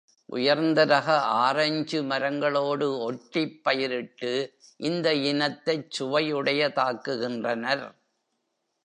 [0.29, 1.07] உயர்ந்த ரக
[1.41, 4.31] ஆரஞ்சு மரங்களோடு ஒட்டிப் பயிரிட்டு
[4.79, 7.85] இந்த இனத்தைச் சுவையுடையதாக்குகின்றனர்.